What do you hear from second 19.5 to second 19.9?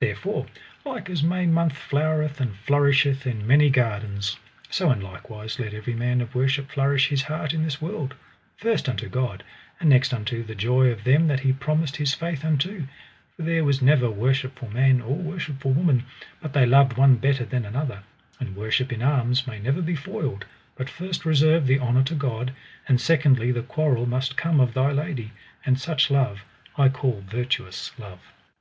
never